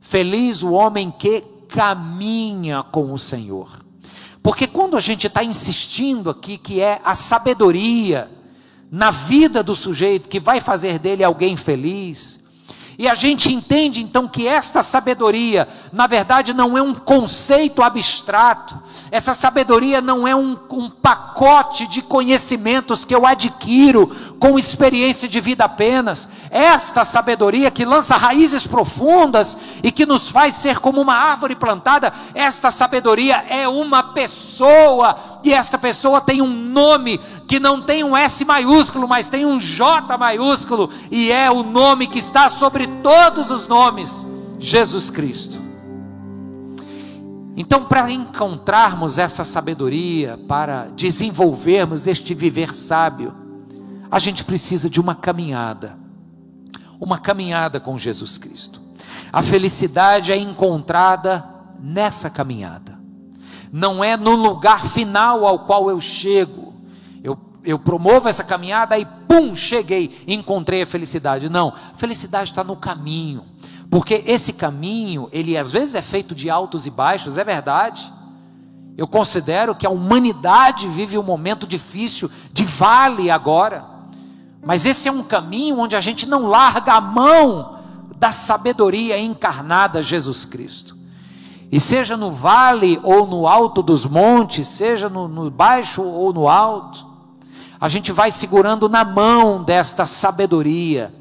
[0.00, 3.68] Feliz o homem que caminha com o Senhor.
[4.42, 8.30] Porque quando a gente está insistindo aqui que é a sabedoria
[8.90, 12.40] na vida do sujeito que vai fazer dele alguém feliz,
[12.98, 18.74] e a gente entende então que esta sabedoria, na verdade, não é um conceito abstrato,
[19.10, 25.40] essa sabedoria não é um, um, pacote de conhecimentos que eu adquiro com experiência de
[25.40, 26.28] vida apenas.
[26.50, 32.12] Esta sabedoria que lança raízes profundas e que nos faz ser como uma árvore plantada,
[32.34, 35.14] esta sabedoria é uma pessoa,
[35.46, 39.58] e esta pessoa tem um nome que não tem um S maiúsculo, mas tem um
[39.58, 44.26] J maiúsculo, e é o nome que está sobre todos os nomes:
[44.58, 45.62] Jesus Cristo.
[47.56, 53.34] Então, para encontrarmos essa sabedoria, para desenvolvermos este viver sábio,
[54.10, 55.96] a gente precisa de uma caminhada,
[57.00, 58.80] uma caminhada com Jesus Cristo.
[59.32, 61.44] A felicidade é encontrada
[61.80, 62.95] nessa caminhada,
[63.72, 66.66] não é no lugar final ao qual eu chego,
[67.66, 71.50] eu promovo essa caminhada e pum, cheguei, encontrei a felicidade.
[71.50, 73.44] Não, a felicidade está no caminho.
[73.90, 78.12] Porque esse caminho, ele às vezes é feito de altos e baixos, é verdade.
[78.96, 83.84] Eu considero que a humanidade vive um momento difícil, de vale agora.
[84.64, 87.80] Mas esse é um caminho onde a gente não larga a mão
[88.16, 90.95] da sabedoria encarnada Jesus Cristo.
[91.70, 96.48] E seja no vale ou no alto dos montes, seja no, no baixo ou no
[96.48, 97.06] alto,
[97.80, 101.12] a gente vai segurando na mão desta sabedoria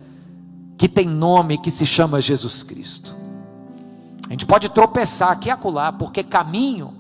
[0.78, 3.16] que tem nome que se chama Jesus Cristo.
[4.28, 6.94] A gente pode tropeçar aqui e acolá, porque caminho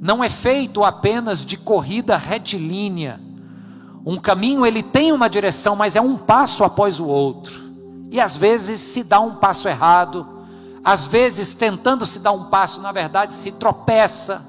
[0.00, 3.20] não é feito apenas de corrida retilínea.
[4.04, 7.60] Um caminho ele tem uma direção, mas é um passo após o outro.
[8.10, 10.39] E às vezes se dá um passo errado,
[10.84, 14.46] às vezes tentando se dar um passo, na verdade se tropeça.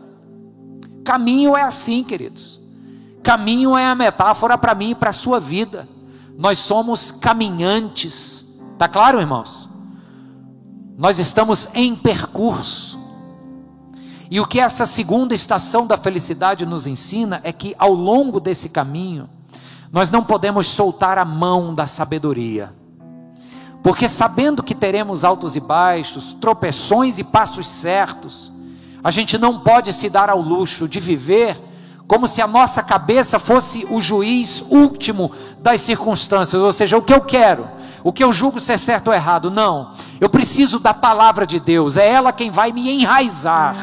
[1.03, 2.59] Caminho é assim, queridos.
[3.21, 5.87] Caminho é a metáfora para mim e para a sua vida.
[6.37, 8.45] Nós somos caminhantes.
[8.77, 9.69] Tá claro, irmãos?
[10.97, 12.99] Nós estamos em percurso.
[14.29, 18.69] E o que essa segunda estação da felicidade nos ensina é que ao longo desse
[18.69, 19.29] caminho,
[19.91, 22.73] nós não podemos soltar a mão da sabedoria.
[23.83, 28.51] Porque sabendo que teremos altos e baixos, tropeções e passos certos,
[29.03, 31.57] a gente não pode se dar ao luxo de viver
[32.07, 37.13] como se a nossa cabeça fosse o juiz último das circunstâncias, ou seja, o que
[37.13, 37.67] eu quero,
[38.03, 39.49] o que eu julgo ser certo ou errado.
[39.49, 43.77] Não, eu preciso da palavra de Deus, é ela quem vai me enraizar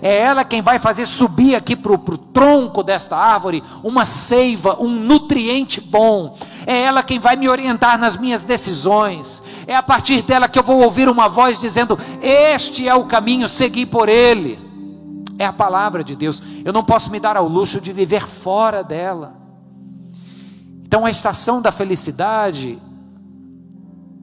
[0.00, 4.88] é ela quem vai fazer subir aqui para o tronco desta árvore uma seiva, um
[4.88, 6.36] nutriente bom.
[6.66, 9.42] É ela quem vai me orientar nas minhas decisões.
[9.66, 13.48] É a partir dela que eu vou ouvir uma voz dizendo: Este é o caminho,
[13.48, 14.58] segui por ele.
[15.38, 16.42] É a palavra de Deus.
[16.64, 19.34] Eu não posso me dar ao luxo de viver fora dela.
[20.82, 22.78] Então, a estação da felicidade,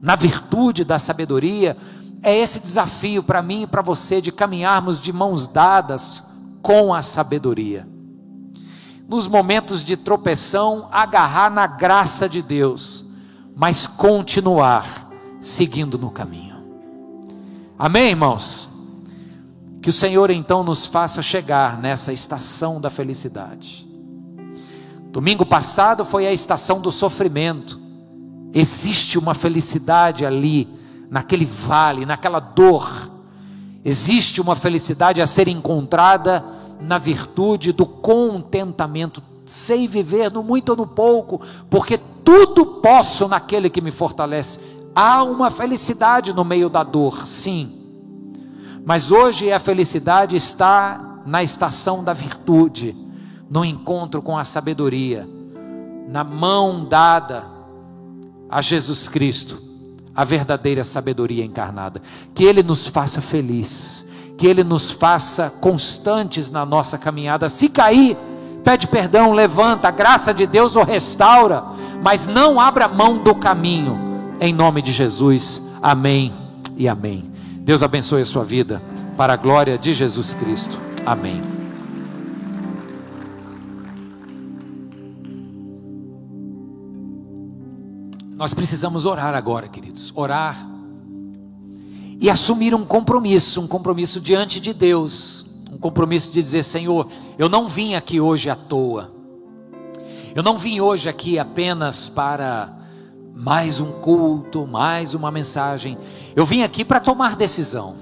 [0.02, 1.76] na virtude da sabedoria,
[2.22, 6.22] é esse desafio para mim e para você de caminharmos de mãos dadas
[6.62, 7.88] com a sabedoria.
[9.08, 13.06] Nos momentos de tropeção, agarrar na graça de Deus,
[13.54, 15.08] mas continuar
[15.40, 16.56] seguindo no caminho.
[17.78, 18.68] Amém, irmãos?
[19.80, 23.86] Que o Senhor então nos faça chegar nessa estação da felicidade.
[25.12, 27.80] Domingo passado foi a estação do sofrimento.
[28.52, 30.75] Existe uma felicidade ali
[31.10, 33.10] naquele vale, naquela dor.
[33.84, 36.44] Existe uma felicidade a ser encontrada
[36.80, 39.22] na virtude do contentamento.
[39.44, 41.40] Sei viver no muito ou no pouco,
[41.70, 44.58] porque tudo posso naquele que me fortalece.
[44.94, 47.72] Há uma felicidade no meio da dor, sim.
[48.84, 52.96] Mas hoje a felicidade está na estação da virtude,
[53.48, 55.28] no encontro com a sabedoria,
[56.08, 57.44] na mão dada
[58.48, 59.65] a Jesus Cristo
[60.16, 62.00] a verdadeira sabedoria encarnada.
[62.34, 64.06] Que Ele nos faça feliz,
[64.38, 67.48] que Ele nos faça constantes na nossa caminhada.
[67.48, 68.16] Se cair,
[68.64, 71.62] pede perdão, levanta, a graça de Deus o restaura,
[72.02, 75.62] mas não abra mão do caminho, em nome de Jesus.
[75.82, 76.32] Amém
[76.76, 77.30] e amém.
[77.58, 78.82] Deus abençoe a sua vida,
[79.16, 80.78] para a glória de Jesus Cristo.
[81.04, 81.55] Amém.
[88.36, 90.12] Nós precisamos orar agora, queridos.
[90.14, 90.68] Orar
[92.20, 97.48] e assumir um compromisso, um compromisso diante de Deus, um compromisso de dizer: Senhor, eu
[97.48, 99.10] não vim aqui hoje à toa,
[100.34, 102.76] eu não vim hoje aqui apenas para
[103.34, 105.96] mais um culto, mais uma mensagem,
[106.34, 107.96] eu vim aqui para tomar decisão.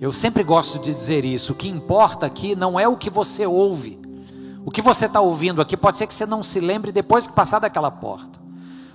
[0.00, 3.46] Eu sempre gosto de dizer isso: o que importa aqui não é o que você
[3.46, 4.00] ouve,
[4.64, 7.32] o que você está ouvindo aqui pode ser que você não se lembre depois que
[7.32, 8.41] passar daquela porta.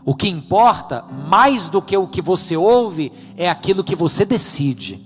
[0.08, 5.02] O que importa, mais do que o que você ouve, é aquilo que você decide.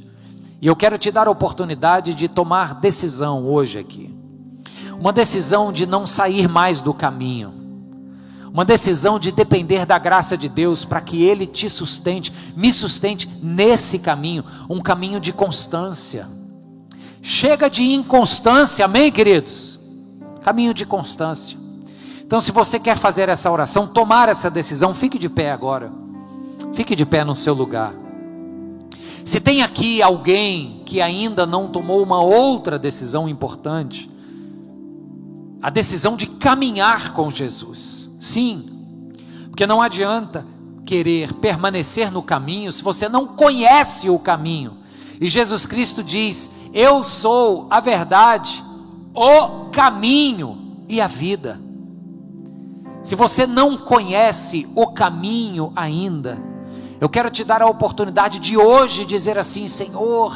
[0.61, 4.13] E eu quero te dar a oportunidade de tomar decisão hoje aqui.
[4.99, 7.51] Uma decisão de não sair mais do caminho.
[8.53, 13.27] Uma decisão de depender da graça de Deus para que Ele te sustente, me sustente
[13.41, 16.29] nesse caminho, um caminho de constância.
[17.23, 19.79] Chega de inconstância, amém, queridos?
[20.43, 21.57] Caminho de constância.
[22.31, 25.91] Então, se você quer fazer essa oração, tomar essa decisão, fique de pé agora.
[26.73, 27.93] Fique de pé no seu lugar.
[29.25, 34.09] Se tem aqui alguém que ainda não tomou uma outra decisão importante,
[35.61, 38.09] a decisão de caminhar com Jesus.
[38.17, 38.63] Sim,
[39.49, 40.47] porque não adianta
[40.85, 44.77] querer permanecer no caminho se você não conhece o caminho.
[45.19, 48.63] E Jesus Cristo diz: Eu sou a verdade,
[49.13, 51.59] o caminho e a vida.
[53.03, 56.37] Se você não conhece o caminho ainda,
[56.99, 60.35] eu quero te dar a oportunidade de hoje dizer assim: Senhor,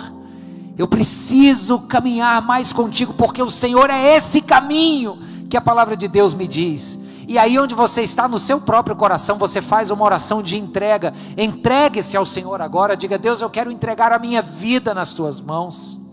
[0.78, 5.18] eu preciso caminhar mais contigo, porque o Senhor é esse caminho
[5.50, 7.00] que a palavra de Deus me diz.
[7.28, 11.14] E aí, onde você está, no seu próprio coração, você faz uma oração de entrega.
[11.38, 12.98] Entregue-se ao Senhor agora.
[12.98, 16.05] Diga: Deus, eu quero entregar a minha vida nas tuas mãos.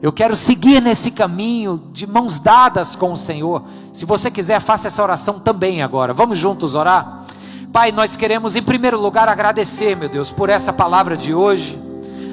[0.00, 3.64] Eu quero seguir nesse caminho de mãos dadas com o Senhor.
[3.92, 6.14] Se você quiser, faça essa oração também agora.
[6.14, 7.24] Vamos juntos orar?
[7.72, 11.76] Pai, nós queremos em primeiro lugar agradecer, meu Deus, por essa palavra de hoje.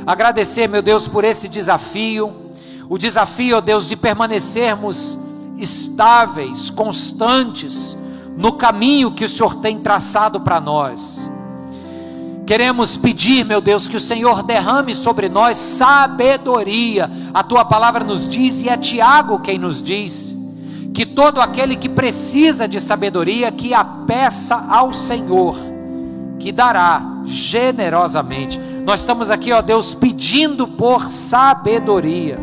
[0.05, 2.31] Agradecer, meu Deus, por esse desafio.
[2.87, 5.17] O desafio, ó Deus, de permanecermos
[5.57, 7.97] estáveis, constantes
[8.37, 11.29] no caminho que o Senhor tem traçado para nós.
[12.45, 17.09] Queremos pedir, meu Deus, que o Senhor derrame sobre nós sabedoria.
[17.33, 20.37] A tua palavra nos diz, e é Tiago quem nos diz,
[20.93, 25.57] que todo aquele que precisa de sabedoria, que a peça ao Senhor,
[26.37, 28.59] que dará generosamente.
[28.85, 32.39] Nós estamos aqui, ó Deus, pedindo por sabedoria.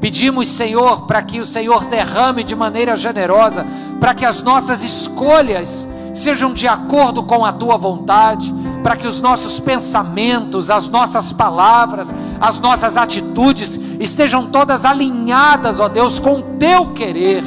[0.00, 3.66] Pedimos, Senhor, para que o Senhor derrame de maneira generosa,
[3.98, 9.20] para que as nossas escolhas sejam de acordo com a tua vontade, para que os
[9.20, 16.42] nossos pensamentos, as nossas palavras, as nossas atitudes estejam todas alinhadas, ó Deus, com o
[16.58, 17.44] teu querer.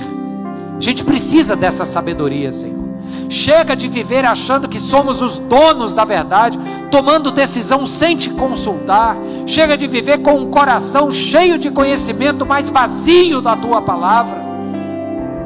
[0.77, 2.83] A gente precisa dessa sabedoria, Senhor.
[3.29, 6.59] Chega de viver achando que somos os donos da verdade,
[6.91, 9.17] tomando decisão sem te consultar.
[9.47, 14.43] Chega de viver com um coração cheio de conhecimento, mas vazio da tua palavra.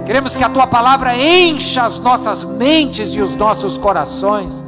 [0.05, 4.63] Queremos que a tua palavra encha as nossas mentes e os nossos corações,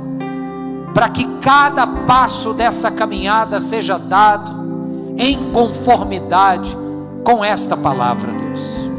[0.99, 6.77] para que cada passo dessa caminhada seja dado em conformidade
[7.23, 8.89] com esta palavra, Deus.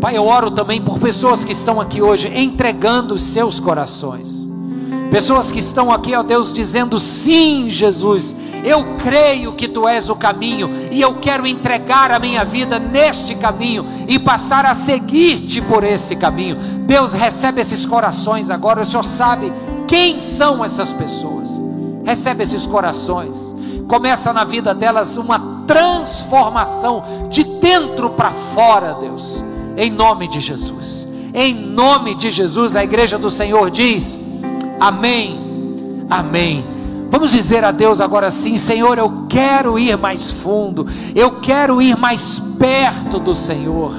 [0.00, 4.48] Pai, eu oro também por pessoas que estão aqui hoje entregando os seus corações.
[5.10, 10.14] Pessoas que estão aqui, ó Deus, dizendo: sim, Jesus, eu creio que tu és o
[10.14, 15.82] caminho e eu quero entregar a minha vida neste caminho e passar a seguir-te por
[15.82, 16.56] esse caminho.
[16.86, 19.52] Deus recebe esses corações agora, o Senhor sabe
[19.90, 21.60] quem são essas pessoas.
[22.04, 23.54] Recebe esses corações,
[23.86, 29.44] começa na vida delas uma transformação de dentro para fora, Deus
[29.76, 31.08] em nome de Jesus.
[31.32, 34.18] Em nome de Jesus, a igreja do Senhor diz:
[34.78, 36.04] Amém.
[36.08, 36.66] Amém.
[37.10, 41.96] Vamos dizer a Deus agora sim, Senhor, eu quero ir mais fundo, eu quero ir
[41.96, 43.92] mais perto do Senhor.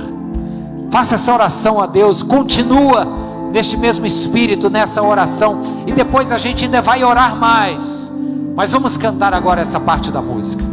[0.89, 3.07] Faça essa oração a Deus, continua
[3.51, 8.11] neste mesmo espírito, nessa oração, e depois a gente ainda vai orar mais.
[8.55, 10.70] Mas vamos cantar agora essa parte da música.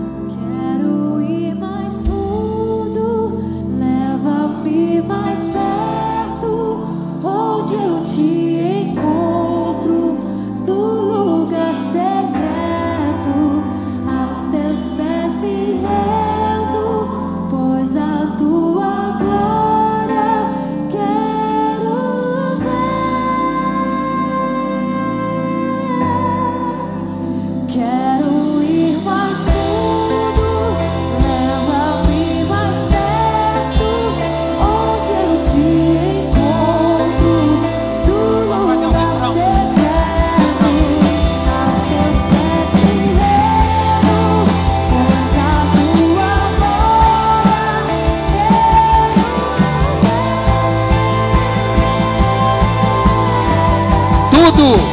[54.59, 54.88] Deus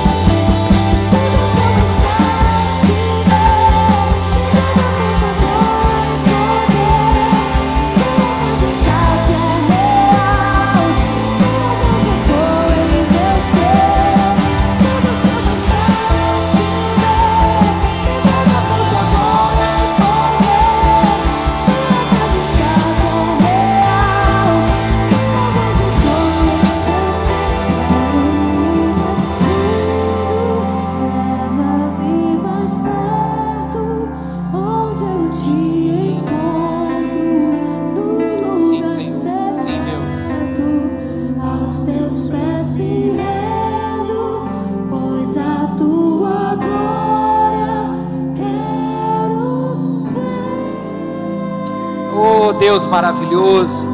[52.95, 53.85] maravilhoso,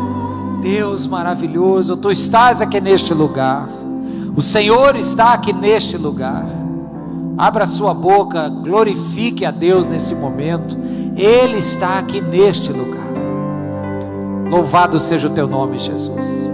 [0.61, 3.67] Deus maravilhoso, tu estás aqui neste lugar,
[4.35, 6.45] o Senhor está aqui neste lugar.
[7.35, 10.77] Abra sua boca, glorifique a Deus nesse momento,
[11.17, 13.01] Ele está aqui neste lugar.
[14.51, 16.51] Louvado seja o teu nome, Jesus.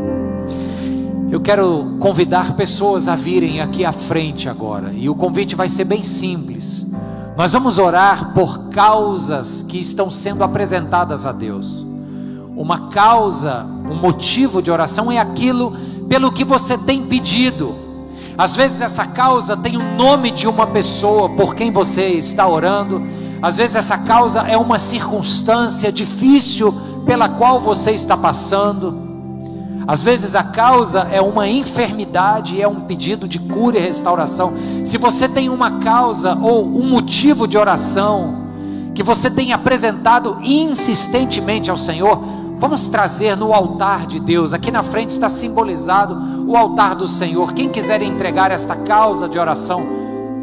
[1.30, 5.84] Eu quero convidar pessoas a virem aqui à frente agora, e o convite vai ser
[5.84, 6.88] bem simples.
[7.36, 11.87] Nós vamos orar por causas que estão sendo apresentadas a Deus.
[12.58, 15.78] Uma causa, um motivo de oração é aquilo
[16.10, 17.76] pelo que você tem pedido.
[18.36, 23.00] Às vezes essa causa tem o nome de uma pessoa por quem você está orando.
[23.44, 26.74] Às vezes essa causa é uma circunstância difícil
[27.06, 29.06] pela qual você está passando.
[29.88, 34.54] Às vezes a causa é uma enfermidade, é um pedido de cura e restauração.
[34.84, 38.48] Se você tem uma causa ou um motivo de oração
[38.96, 44.54] que você tem apresentado insistentemente ao Senhor, vamos trazer no altar de Deus.
[44.54, 47.54] Aqui na frente está simbolizado o altar do Senhor.
[47.54, 49.84] Quem quiser entregar esta causa de oração,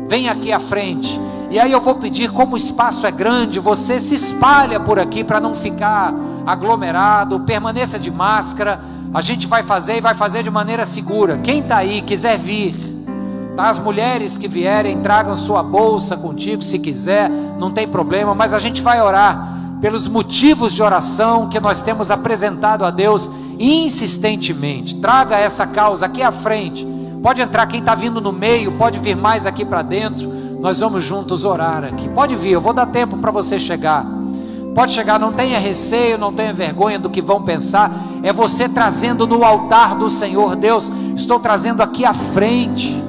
[0.06, 1.20] vem aqui à frente.
[1.50, 5.22] E aí eu vou pedir, como o espaço é grande, você se espalha por aqui
[5.22, 6.14] para não ficar
[6.46, 8.80] aglomerado, permaneça de máscara
[9.14, 11.38] a gente vai fazer e vai fazer de maneira segura.
[11.38, 12.74] Quem está aí, quiser vir,
[13.56, 13.68] tá?
[13.68, 18.58] As mulheres que vierem, tragam sua bolsa contigo se quiser, não tem problema, mas a
[18.58, 24.94] gente vai orar pelos motivos de oração que nós temos apresentado a Deus insistentemente.
[24.94, 26.86] Traga essa causa aqui à frente.
[27.22, 30.26] Pode entrar quem está vindo no meio, pode vir mais aqui para dentro.
[30.58, 32.08] Nós vamos juntos orar aqui.
[32.08, 34.06] Pode vir, eu vou dar tempo para você chegar.
[34.74, 37.92] Pode chegar, não tenha receio, não tenha vergonha do que vão pensar.
[38.22, 43.04] É você trazendo no altar do Senhor, Deus, estou trazendo aqui à frente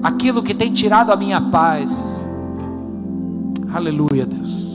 [0.00, 2.24] aquilo que tem tirado a minha paz.
[3.72, 4.73] Aleluia, Deus.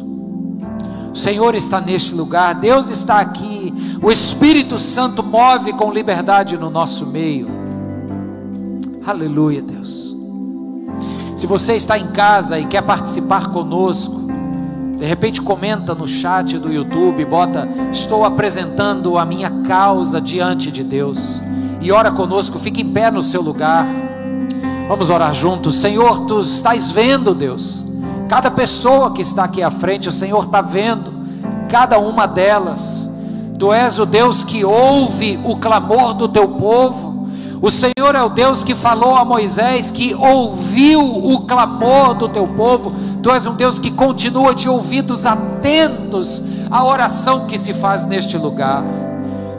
[1.20, 3.74] Senhor está neste lugar, Deus está aqui.
[4.02, 7.48] O Espírito Santo move com liberdade no nosso meio.
[9.06, 10.16] Aleluia, Deus.
[11.36, 14.30] Se você está em casa e quer participar conosco,
[14.98, 20.84] de repente comenta no chat do YouTube, bota: Estou apresentando a minha causa diante de
[20.84, 21.42] Deus.
[21.82, 23.86] E ora conosco, fique em pé no seu lugar.
[24.88, 25.76] Vamos orar juntos.
[25.76, 27.86] Senhor, tu estás vendo, Deus.
[28.28, 31.09] Cada pessoa que está aqui à frente, o Senhor está vendo.
[31.70, 33.10] Cada uma delas.
[33.58, 37.28] Tu és o Deus que ouve o clamor do teu povo.
[37.62, 42.48] O Senhor é o Deus que falou a Moisés, que ouviu o clamor do teu
[42.48, 42.92] povo
[43.22, 46.42] Tu és um Deus que continua de ouvidos atentos
[46.72, 48.84] à oração que se faz neste lugar.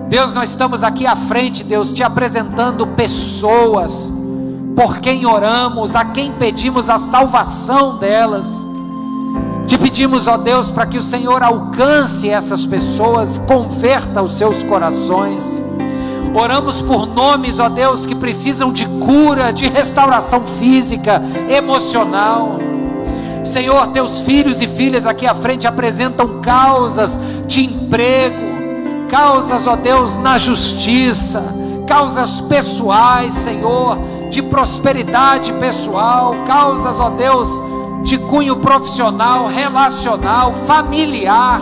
[0.09, 4.13] Deus, nós estamos aqui à frente, Deus, te apresentando pessoas
[4.75, 8.60] por quem oramos, a quem pedimos a salvação delas.
[9.71, 15.63] Te pedimos, ó Deus, para que o Senhor alcance essas pessoas, converta os seus corações.
[16.35, 22.59] Oramos por nomes, ó Deus, que precisam de cura, de restauração física, emocional.
[23.45, 30.19] Senhor, teus filhos e filhas aqui à frente apresentam causas de emprego, causas, ó Deus,
[30.19, 31.45] na justiça,
[31.87, 33.97] causas pessoais, Senhor,
[34.31, 37.70] de prosperidade pessoal, causas, ó Deus,
[38.03, 41.61] de cunho profissional, relacional, familiar.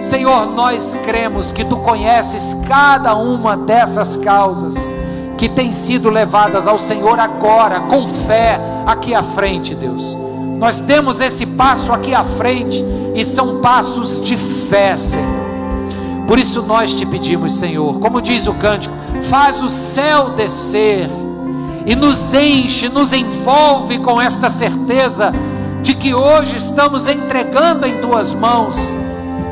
[0.00, 4.74] Senhor, nós cremos que tu conheces cada uma dessas causas
[5.36, 10.16] que têm sido levadas ao Senhor agora, com fé, aqui à frente, Deus.
[10.58, 15.40] Nós temos esse passo aqui à frente e são passos de fé, Senhor.
[16.26, 21.08] Por isso nós te pedimos, Senhor, como diz o cântico, faz o céu descer
[21.84, 25.32] e nos enche, nos envolve com esta certeza
[25.82, 28.76] de que hoje estamos entregando em tuas mãos.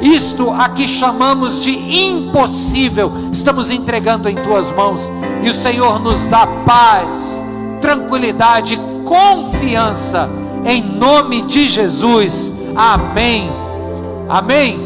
[0.00, 5.10] Isto aqui chamamos de impossível, estamos entregando em tuas mãos,
[5.42, 7.44] e o Senhor nos dá paz,
[7.80, 10.28] tranquilidade, confiança
[10.64, 12.52] em nome de Jesus.
[12.76, 13.50] Amém.
[14.28, 14.78] Amém.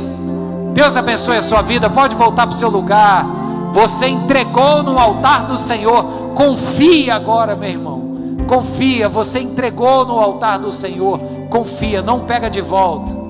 [0.73, 1.91] Deus abençoe a sua vida.
[1.91, 3.27] Pode voltar para o seu lugar.
[3.73, 6.05] Você entregou no altar do Senhor.
[6.35, 8.02] Confia agora, meu irmão.
[8.47, 9.09] Confia.
[9.09, 11.19] Você entregou no altar do Senhor.
[11.49, 12.03] Confia.
[12.03, 13.22] Não pega de volta.